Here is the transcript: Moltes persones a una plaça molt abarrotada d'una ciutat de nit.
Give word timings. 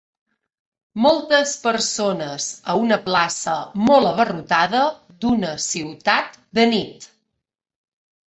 Moltes 1.05 1.51
persones 1.65 2.47
a 2.73 2.77
una 2.85 2.97
plaça 3.09 3.53
molt 3.89 4.11
abarrotada 4.13 4.81
d'una 5.25 5.53
ciutat 5.67 6.41
de 6.61 6.65
nit. 6.73 7.07